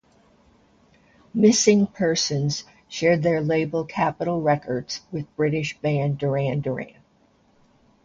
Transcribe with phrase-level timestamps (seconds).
[1.31, 6.97] Missing Persons shared their label Capitol Records with British band Duran Duran.